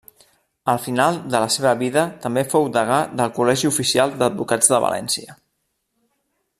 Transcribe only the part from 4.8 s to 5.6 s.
València.